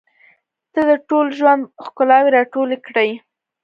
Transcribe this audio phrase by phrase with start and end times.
[0.73, 3.09] •ته د ټول ژوند ښکلاوې راټولې کړې.